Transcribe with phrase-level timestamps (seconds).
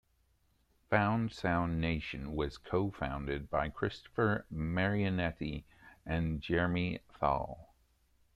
[0.89, 5.63] Found Sound Nation was co-founded by Christopher Marianetti
[6.07, 7.75] and Jeremy Thal.